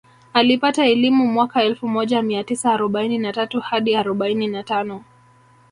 [0.33, 5.03] Alipata elimu mwaka elfu moja mia tisa arobaini na tatu hadi arobaini na tano